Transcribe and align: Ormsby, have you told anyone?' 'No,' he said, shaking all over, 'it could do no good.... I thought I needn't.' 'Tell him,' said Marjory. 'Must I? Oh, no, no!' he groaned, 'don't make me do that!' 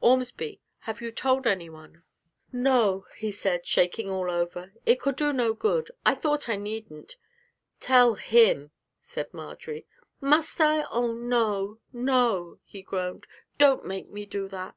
Ormsby, 0.00 0.60
have 0.82 1.00
you 1.00 1.10
told 1.10 1.48
anyone?' 1.48 2.04
'No,' 2.52 3.06
he 3.16 3.32
said, 3.32 3.66
shaking 3.66 4.08
all 4.08 4.30
over, 4.30 4.72
'it 4.86 5.00
could 5.00 5.16
do 5.16 5.32
no 5.32 5.52
good.... 5.52 5.90
I 6.06 6.14
thought 6.14 6.48
I 6.48 6.54
needn't.' 6.54 7.16
'Tell 7.80 8.14
him,' 8.14 8.70
said 9.00 9.34
Marjory. 9.34 9.88
'Must 10.20 10.60
I? 10.60 10.84
Oh, 10.92 11.12
no, 11.12 11.80
no!' 11.92 12.60
he 12.64 12.82
groaned, 12.82 13.26
'don't 13.58 13.84
make 13.84 14.08
me 14.08 14.26
do 14.26 14.46
that!' 14.46 14.76